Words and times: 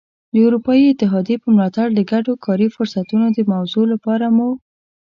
د 0.33 0.35
اروپايي 0.45 0.85
اتحادیې 0.89 1.35
په 1.43 1.47
ملاتړ 1.55 1.87
د 1.93 1.99
ګډو 2.11 2.33
کاري 2.45 2.67
فرصتونو 2.75 3.27
د 3.37 3.39
موضوع 3.53 3.85
لپاره 3.93 4.25
مو. 4.35 4.49